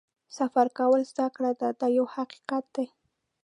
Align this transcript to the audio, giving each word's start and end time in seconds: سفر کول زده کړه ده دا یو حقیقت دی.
سفر 0.37 0.67
کول 0.77 1.01
زده 1.11 1.27
کړه 1.35 1.51
ده 1.59 1.69
دا 1.79 1.87
یو 1.97 2.05
حقیقت 2.15 2.65
دی. 2.75 2.85